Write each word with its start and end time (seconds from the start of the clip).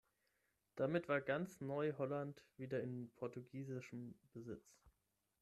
Damit 0.77 1.07
war 1.09 1.21
ganz 1.21 1.61
Neu-Holland 1.61 2.43
wieder 2.57 2.81
in 2.81 3.11
portugiesischem 3.17 4.15
Besitz. 4.33 4.81